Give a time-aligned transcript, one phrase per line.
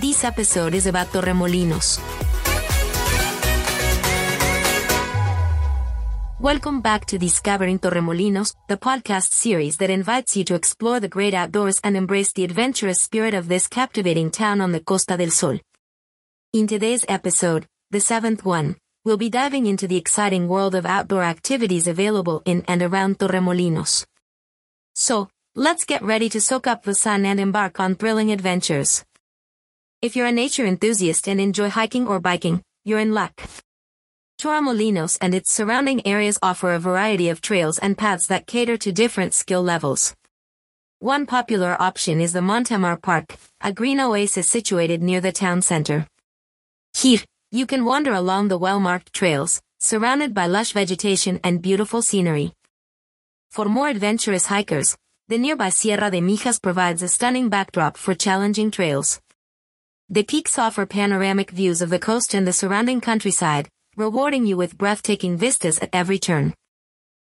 [0.00, 1.98] This episode is about Torremolinos.
[6.38, 11.34] Welcome back to Discovering Torremolinos, the podcast series that invites you to explore the great
[11.34, 15.58] outdoors and embrace the adventurous spirit of this captivating town on the Costa del Sol.
[16.52, 21.24] In today's episode, the seventh one, we'll be diving into the exciting world of outdoor
[21.24, 24.06] activities available in and around Torremolinos.
[24.94, 29.04] So, let's get ready to soak up the sun and embark on thrilling adventures.
[30.00, 33.42] If you're a nature enthusiast and enjoy hiking or biking, you're in luck.
[34.40, 38.92] Torremolinos and its surrounding areas offer a variety of trails and paths that cater to
[38.92, 40.14] different skill levels.
[41.00, 46.06] One popular option is the Montemar Park, a green oasis situated near the town center.
[46.96, 52.52] Here, you can wander along the well-marked trails, surrounded by lush vegetation and beautiful scenery.
[53.50, 54.96] For more adventurous hikers,
[55.26, 59.20] the nearby Sierra de Mijas provides a stunning backdrop for challenging trails.
[60.10, 64.78] The peaks offer panoramic views of the coast and the surrounding countryside, rewarding you with
[64.78, 66.54] breathtaking vistas at every turn.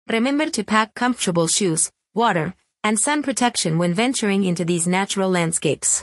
[0.09, 6.03] Remember to pack comfortable shoes, water, and sun protection when venturing into these natural landscapes.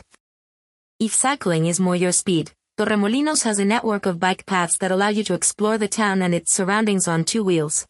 [1.00, 5.09] If cycling is more your speed, Torremolinos has a network of bike paths that allow
[5.09, 7.88] you to explore the town and its surroundings on two wheels.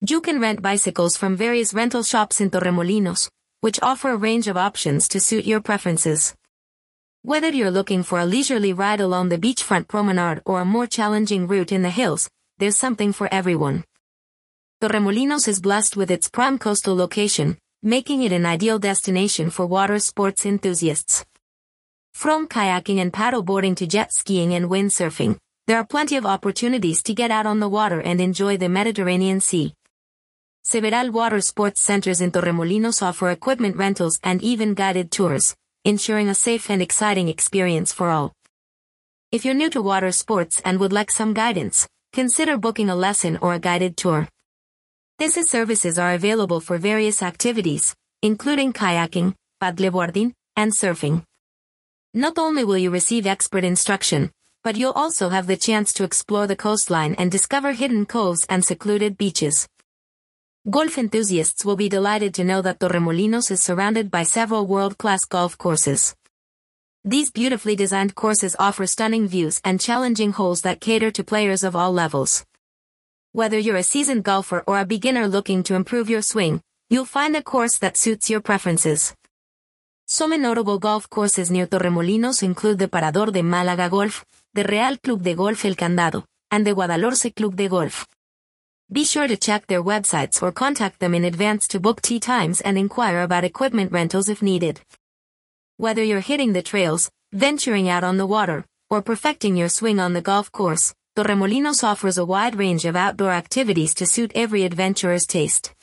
[0.00, 4.56] You can rent bicycles from various rental shops in Torremolinos, which offer a range of
[4.56, 6.34] options to suit your preferences.
[7.26, 11.46] Whether you're looking for a leisurely ride along the beachfront promenade or a more challenging
[11.46, 13.82] route in the hills, there's something for everyone.
[14.82, 19.98] Torremolinos is blessed with its prime coastal location, making it an ideal destination for water
[20.00, 21.24] sports enthusiasts.
[22.12, 27.14] From kayaking and paddleboarding to jet skiing and windsurfing, there are plenty of opportunities to
[27.14, 29.72] get out on the water and enjoy the Mediterranean Sea.
[30.62, 36.34] Several water sports centers in Torremolinos offer equipment rentals and even guided tours, ensuring a
[36.34, 38.32] safe and exciting experience for all.
[39.30, 43.36] If you're new to water sports and would like some guidance, consider booking a lesson
[43.42, 44.26] or a guided tour.
[45.18, 51.24] These services are available for various activities, including kayaking, paddleboarding, and surfing.
[52.14, 54.30] Not only will you receive expert instruction,
[54.62, 58.64] but you'll also have the chance to explore the coastline and discover hidden coves and
[58.64, 59.68] secluded beaches.
[60.70, 65.58] Golf enthusiasts will be delighted to know that Torremolinos is surrounded by several world-class golf
[65.58, 66.16] courses.
[67.04, 71.76] These beautifully designed courses offer stunning views and challenging holes that cater to players of
[71.76, 72.46] all levels.
[73.32, 77.36] Whether you're a seasoned golfer or a beginner looking to improve your swing, you'll find
[77.36, 79.14] a course that suits your preferences.
[80.06, 84.24] Some notable golf courses near Torremolinos include the Parador de Málaga Golf,
[84.54, 88.06] the Real Club de Golf El Candado, and the Guadalhorce Club de Golf.
[88.94, 92.60] Be sure to check their websites or contact them in advance to book tee times
[92.60, 94.80] and inquire about equipment rentals if needed.
[95.78, 100.12] Whether you're hitting the trails, venturing out on the water, or perfecting your swing on
[100.12, 105.26] the golf course, Torremolinos offers a wide range of outdoor activities to suit every adventurer's
[105.26, 105.74] taste.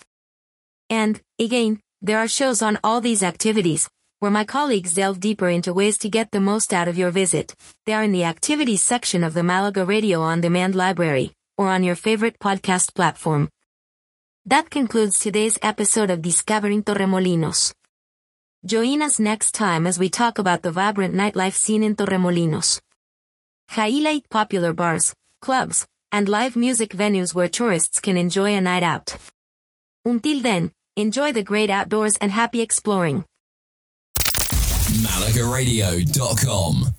[0.90, 3.90] And, again, there are shows on all these activities,
[4.20, 7.56] where my colleagues delve deeper into ways to get the most out of your visit.
[7.86, 11.84] They are in the activities section of the Malaga Radio On Demand Library, or on
[11.84, 13.50] your favorite podcast platform.
[14.46, 17.74] That concludes today's episode of Discovering Torremolinos.
[18.66, 22.82] Join us next time as we talk about the vibrant nightlife scene in Torremolinos.
[23.70, 29.16] Highlight popular bars, clubs, and live music venues where tourists can enjoy a night out.
[30.06, 33.26] Until then, enjoy the great outdoors and happy exploring.
[35.06, 36.94] MalagaRadio.com.